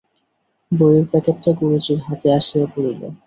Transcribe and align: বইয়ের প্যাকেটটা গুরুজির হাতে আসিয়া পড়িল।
বইয়ের 0.71 1.05
প্যাকেটটা 1.11 1.51
গুরুজির 1.59 1.99
হাতে 2.07 2.27
আসিয়া 2.37 2.65
পড়িল। 2.73 3.01